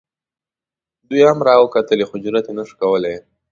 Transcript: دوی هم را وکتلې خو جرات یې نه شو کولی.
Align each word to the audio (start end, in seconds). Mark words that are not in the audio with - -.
دوی 1.09 1.21
هم 1.29 1.39
را 1.47 1.53
وکتلې 1.63 2.05
خو 2.09 2.15
جرات 2.23 2.45
یې 2.49 2.53
نه 2.57 2.63
شو 2.67 2.75
کولی. 2.81 3.15